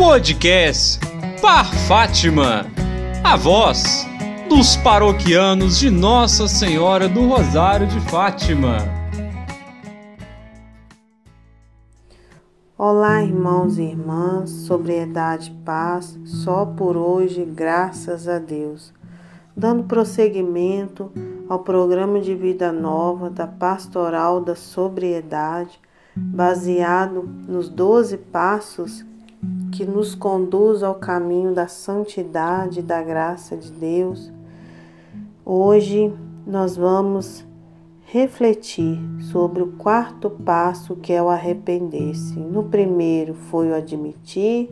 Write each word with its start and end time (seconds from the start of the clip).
Podcast 0.00 0.98
Par 1.42 1.70
Fátima, 1.86 2.64
a 3.22 3.36
voz 3.36 4.06
dos 4.48 4.74
paroquianos 4.76 5.78
de 5.78 5.90
Nossa 5.90 6.48
Senhora 6.48 7.06
do 7.06 7.28
Rosário 7.28 7.86
de 7.86 8.00
Fátima. 8.08 8.78
Olá, 12.78 13.22
irmãos 13.22 13.76
e 13.76 13.82
irmãs, 13.82 14.48
sobriedade 14.48 15.50
e 15.50 15.64
paz, 15.66 16.18
só 16.24 16.64
por 16.64 16.96
hoje, 16.96 17.44
graças 17.44 18.26
a 18.26 18.38
Deus. 18.38 18.94
Dando 19.54 19.84
prosseguimento 19.84 21.12
ao 21.46 21.58
programa 21.58 22.20
de 22.20 22.34
vida 22.34 22.72
nova 22.72 23.28
da 23.28 23.46
Pastoral 23.46 24.40
da 24.40 24.56
Sobriedade, 24.56 25.78
baseado 26.16 27.22
nos 27.46 27.68
12 27.68 28.16
passos 28.16 29.09
que 29.72 29.84
nos 29.84 30.14
conduz 30.14 30.82
ao 30.82 30.94
caminho 30.94 31.54
da 31.54 31.66
santidade 31.66 32.80
e 32.80 32.82
da 32.82 33.02
graça 33.02 33.56
de 33.56 33.70
Deus. 33.72 34.32
Hoje 35.44 36.12
nós 36.46 36.76
vamos 36.76 37.44
refletir 38.02 38.98
sobre 39.30 39.62
o 39.62 39.68
quarto 39.68 40.28
passo 40.28 40.96
que 40.96 41.12
é 41.12 41.22
o 41.22 41.28
arrepender-se. 41.28 42.38
No 42.38 42.64
primeiro 42.64 43.34
foi 43.34 43.70
o 43.70 43.74
admitir, 43.74 44.70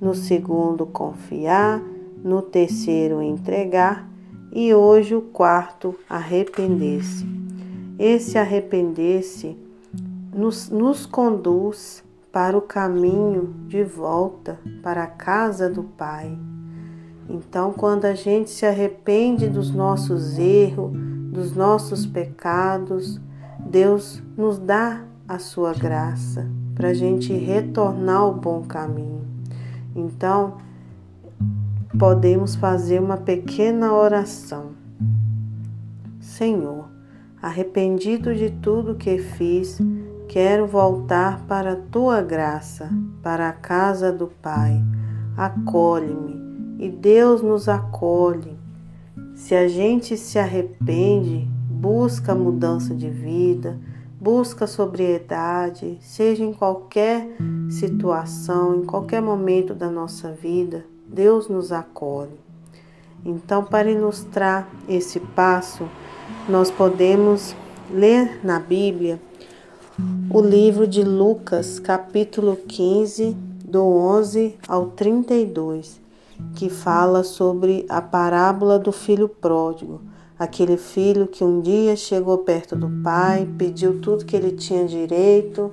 no 0.00 0.14
segundo 0.14 0.84
confiar, 0.84 1.80
no 2.22 2.42
terceiro 2.42 3.22
entregar 3.22 4.10
e 4.52 4.74
hoje 4.74 5.14
o 5.14 5.22
quarto 5.22 5.94
arrepender-se. 6.08 7.24
Esse 7.98 8.36
arrepender-se 8.38 9.56
nos, 10.34 10.68
nos 10.68 11.06
conduz 11.06 12.02
para 12.32 12.56
o 12.56 12.62
caminho 12.62 13.54
de 13.66 13.82
volta 13.82 14.58
para 14.82 15.04
a 15.04 15.06
casa 15.06 15.68
do 15.68 15.82
Pai. 15.82 16.38
Então, 17.28 17.72
quando 17.72 18.04
a 18.04 18.14
gente 18.14 18.50
se 18.50 18.66
arrepende 18.66 19.48
dos 19.48 19.70
nossos 19.70 20.38
erros, 20.38 20.92
dos 21.30 21.54
nossos 21.54 22.04
pecados, 22.04 23.20
Deus 23.58 24.22
nos 24.36 24.58
dá 24.58 25.04
a 25.28 25.38
sua 25.38 25.72
graça 25.72 26.48
para 26.74 26.88
a 26.88 26.94
gente 26.94 27.32
retornar 27.32 28.16
ao 28.16 28.34
bom 28.34 28.62
caminho. 28.62 29.24
Então, 29.94 30.56
podemos 31.98 32.54
fazer 32.54 33.00
uma 33.00 33.16
pequena 33.16 33.92
oração. 33.92 34.70
Senhor, 36.20 36.88
arrependido 37.40 38.34
de 38.34 38.50
tudo 38.50 38.94
que 38.94 39.18
fiz, 39.18 39.78
Quero 40.30 40.64
voltar 40.64 41.44
para 41.48 41.72
a 41.72 41.76
tua 41.76 42.22
graça, 42.22 42.88
para 43.20 43.48
a 43.48 43.52
casa 43.52 44.12
do 44.12 44.28
Pai. 44.28 44.80
Acolhe-me 45.36 46.76
e 46.78 46.88
Deus 46.88 47.42
nos 47.42 47.68
acolhe. 47.68 48.56
Se 49.34 49.56
a 49.56 49.66
gente 49.66 50.16
se 50.16 50.38
arrepende, 50.38 51.48
busca 51.68 52.32
mudança 52.32 52.94
de 52.94 53.10
vida, 53.10 53.76
busca 54.20 54.68
sobriedade, 54.68 55.98
seja 56.00 56.44
em 56.44 56.52
qualquer 56.52 57.26
situação, 57.68 58.76
em 58.76 58.84
qualquer 58.84 59.20
momento 59.20 59.74
da 59.74 59.90
nossa 59.90 60.30
vida, 60.30 60.84
Deus 61.08 61.48
nos 61.48 61.72
acolhe. 61.72 62.38
Então, 63.24 63.64
para 63.64 63.90
ilustrar 63.90 64.68
esse 64.88 65.18
passo, 65.18 65.88
nós 66.48 66.70
podemos 66.70 67.52
ler 67.92 68.38
na 68.44 68.60
Bíblia 68.60 69.20
o 70.32 70.40
livro 70.40 70.86
de 70.86 71.02
Lucas, 71.02 71.80
capítulo 71.80 72.56
15, 72.56 73.36
do 73.64 73.82
11 73.84 74.54
ao 74.68 74.86
32, 74.86 76.00
que 76.54 76.70
fala 76.70 77.24
sobre 77.24 77.84
a 77.88 78.00
parábola 78.00 78.78
do 78.78 78.92
filho 78.92 79.28
pródigo, 79.28 80.00
aquele 80.38 80.76
filho 80.76 81.26
que 81.26 81.42
um 81.42 81.60
dia 81.60 81.96
chegou 81.96 82.38
perto 82.38 82.76
do 82.76 82.88
pai, 83.02 83.48
pediu 83.58 84.00
tudo 84.00 84.24
que 84.24 84.36
ele 84.36 84.52
tinha 84.52 84.86
direito 84.86 85.72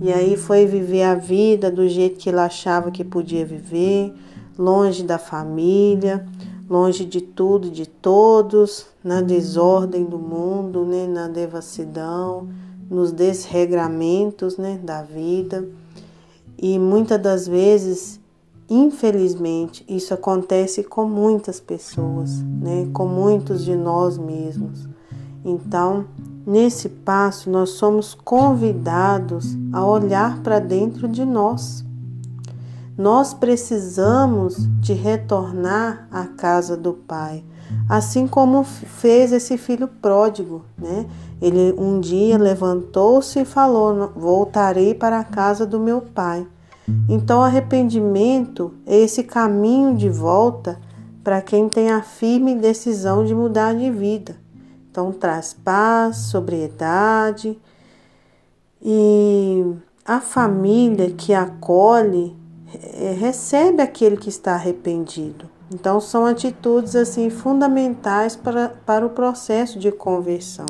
e 0.00 0.10
aí 0.10 0.36
foi 0.36 0.64
viver 0.64 1.02
a 1.02 1.14
vida 1.14 1.70
do 1.70 1.86
jeito 1.86 2.18
que 2.18 2.30
ele 2.30 2.40
achava 2.40 2.90
que 2.90 3.04
podia 3.04 3.44
viver, 3.44 4.14
longe 4.58 5.02
da 5.02 5.18
família, 5.18 6.26
longe 6.68 7.04
de 7.04 7.20
tudo 7.20 7.68
e 7.68 7.70
de 7.70 7.86
todos, 7.86 8.86
na 9.04 9.20
desordem 9.20 10.04
do 10.04 10.18
mundo, 10.18 10.84
né, 10.84 11.06
na 11.06 11.28
devassidão 11.28 12.48
nos 12.90 13.12
desregramentos 13.12 14.56
né, 14.56 14.80
da 14.82 15.02
vida. 15.02 15.68
E 16.56 16.78
muitas 16.78 17.20
das 17.20 17.46
vezes, 17.46 18.18
infelizmente, 18.68 19.84
isso 19.88 20.12
acontece 20.12 20.82
com 20.82 21.04
muitas 21.04 21.60
pessoas, 21.60 22.42
né, 22.42 22.88
com 22.92 23.06
muitos 23.06 23.64
de 23.64 23.76
nós 23.76 24.18
mesmos. 24.18 24.88
Então, 25.44 26.06
nesse 26.46 26.88
passo, 26.88 27.48
nós 27.48 27.70
somos 27.70 28.14
convidados 28.14 29.56
a 29.72 29.84
olhar 29.84 30.42
para 30.42 30.58
dentro 30.58 31.06
de 31.06 31.24
nós. 31.24 31.84
Nós 32.96 33.32
precisamos 33.32 34.56
de 34.80 34.92
retornar 34.92 36.08
à 36.10 36.26
casa 36.26 36.76
do 36.76 36.92
Pai, 36.92 37.44
assim 37.88 38.26
como 38.26 38.64
fez 38.64 39.32
esse 39.32 39.56
filho 39.56 39.88
pródigo, 39.88 40.64
né? 40.76 41.06
Ele 41.40 41.74
um 41.78 42.00
dia 42.00 42.36
levantou-se 42.38 43.40
e 43.40 43.44
falou: 43.44 44.12
Voltarei 44.14 44.94
para 44.94 45.18
a 45.20 45.24
casa 45.24 45.66
do 45.66 45.78
meu 45.78 46.00
pai. 46.00 46.46
Então, 47.08 47.42
arrependimento 47.42 48.72
é 48.86 48.96
esse 48.96 49.22
caminho 49.22 49.94
de 49.94 50.08
volta 50.08 50.80
para 51.22 51.42
quem 51.42 51.68
tem 51.68 51.90
a 51.90 52.00
firme 52.00 52.54
decisão 52.54 53.24
de 53.24 53.34
mudar 53.34 53.74
de 53.74 53.90
vida. 53.90 54.36
Então, 54.90 55.12
traz 55.12 55.52
paz, 55.52 56.16
sobriedade 56.16 57.58
e 58.80 59.74
a 60.04 60.20
família 60.20 61.10
que 61.10 61.34
acolhe 61.34 62.34
é, 62.94 63.12
recebe 63.12 63.82
aquele 63.82 64.16
que 64.16 64.30
está 64.30 64.54
arrependido. 64.54 65.57
Então, 65.72 66.00
são 66.00 66.24
atitudes 66.24 66.96
assim 66.96 67.28
fundamentais 67.28 68.34
para, 68.34 68.70
para 68.86 69.04
o 69.04 69.10
processo 69.10 69.78
de 69.78 69.92
conversão. 69.92 70.66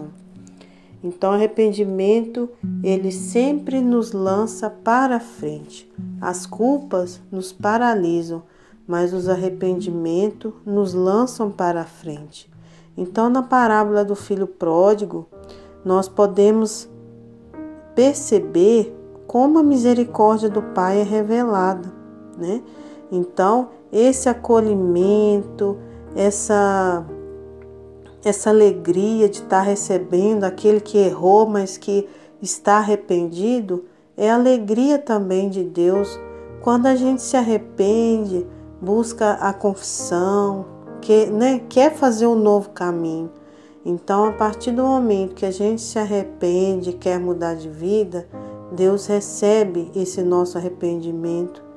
Então, 1.02 1.32
arrependimento, 1.32 2.48
ele 2.82 3.12
sempre 3.12 3.80
nos 3.80 4.12
lança 4.12 4.68
para 4.68 5.20
frente. 5.20 5.90
As 6.20 6.44
culpas 6.44 7.20
nos 7.30 7.52
paralisam, 7.52 8.42
mas 8.86 9.12
os 9.12 9.28
arrependimentos 9.28 10.52
nos 10.66 10.94
lançam 10.94 11.50
para 11.50 11.84
frente. 11.84 12.50
Então, 12.96 13.28
na 13.30 13.42
parábola 13.42 14.04
do 14.04 14.16
filho 14.16 14.46
pródigo, 14.46 15.28
nós 15.84 16.08
podemos 16.08 16.88
perceber 17.94 18.92
como 19.26 19.58
a 19.58 19.62
misericórdia 19.62 20.48
do 20.48 20.62
Pai 20.62 21.00
é 21.00 21.04
revelada, 21.04 21.92
né? 22.36 22.62
Então, 23.10 23.70
esse 23.92 24.28
acolhimento, 24.28 25.78
essa 26.14 27.06
essa 28.24 28.50
alegria 28.50 29.28
de 29.28 29.38
estar 29.38 29.62
recebendo 29.62 30.44
aquele 30.44 30.80
que 30.80 30.98
errou, 30.98 31.46
mas 31.46 31.76
que 31.76 32.08
está 32.42 32.78
arrependido, 32.78 33.84
é 34.16 34.28
alegria 34.28 34.98
também 34.98 35.48
de 35.48 35.62
Deus. 35.62 36.18
Quando 36.60 36.86
a 36.86 36.96
gente 36.96 37.22
se 37.22 37.36
arrepende, 37.36 38.44
busca 38.82 39.34
a 39.34 39.52
confissão, 39.52 40.66
que, 41.00 41.26
né, 41.26 41.62
quer 41.68 41.94
fazer 41.94 42.26
um 42.26 42.34
novo 42.34 42.70
caminho. 42.70 43.30
Então, 43.84 44.24
a 44.24 44.32
partir 44.32 44.72
do 44.72 44.82
momento 44.82 45.36
que 45.36 45.46
a 45.46 45.52
gente 45.52 45.80
se 45.80 45.98
arrepende, 45.98 46.92
quer 46.92 47.18
mudar 47.20 47.54
de 47.54 47.68
vida, 47.68 48.28
Deus 48.72 49.06
recebe 49.06 49.90
esse 49.94 50.22
nosso 50.22 50.58
arrependimento 50.58 51.67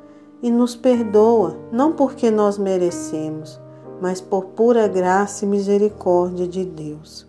e 0.41 0.49
nos 0.49 0.75
perdoa, 0.75 1.57
não 1.71 1.93
porque 1.93 2.31
nós 2.31 2.57
merecemos, 2.57 3.59
mas 4.01 4.19
por 4.19 4.45
pura 4.45 4.87
graça 4.87 5.45
e 5.45 5.47
misericórdia 5.47 6.47
de 6.47 6.65
Deus. 6.65 7.27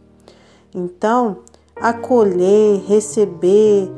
Então, 0.75 1.39
acolher, 1.77 2.83
receber, 2.87 3.91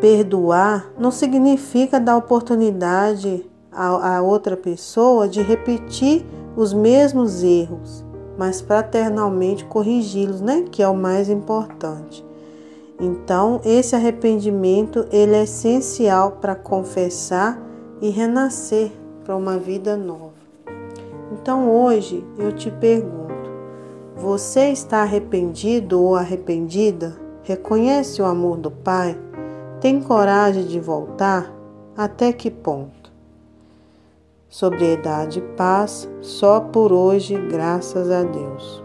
perdoar 0.00 0.92
não 0.98 1.10
significa 1.10 1.98
dar 1.98 2.16
oportunidade 2.16 3.48
a, 3.70 4.16
a 4.16 4.22
outra 4.22 4.56
pessoa 4.56 5.28
de 5.28 5.40
repetir 5.40 6.26
os 6.54 6.74
mesmos 6.74 7.42
erros, 7.42 8.04
mas 8.36 8.60
fraternalmente 8.60 9.64
corrigi-los, 9.64 10.40
né? 10.40 10.64
Que 10.70 10.82
é 10.82 10.88
o 10.88 10.94
mais 10.94 11.30
importante. 11.30 12.24
Então, 13.00 13.60
esse 13.64 13.96
arrependimento 13.96 15.06
ele 15.10 15.34
é 15.34 15.44
essencial 15.44 16.32
para 16.32 16.54
confessar 16.54 17.71
e 18.02 18.10
renascer 18.10 18.92
para 19.24 19.34
uma 19.34 19.56
vida 19.56 19.96
nova. 19.96 20.34
Então 21.32 21.70
hoje 21.70 22.22
eu 22.36 22.52
te 22.52 22.70
pergunto: 22.70 23.50
você 24.14 24.68
está 24.68 24.98
arrependido 24.98 26.02
ou 26.02 26.14
arrependida? 26.14 27.16
Reconhece 27.42 28.20
o 28.20 28.26
amor 28.26 28.58
do 28.58 28.70
Pai? 28.70 29.18
Tem 29.80 30.02
coragem 30.02 30.66
de 30.66 30.78
voltar? 30.78 31.50
Até 31.96 32.30
que 32.30 32.50
ponto? 32.50 33.02
sobriedade 34.52 35.38
e 35.38 35.42
paz, 35.56 36.06
só 36.20 36.60
por 36.60 36.92
hoje, 36.92 37.34
graças 37.48 38.10
a 38.10 38.22
Deus. 38.22 38.81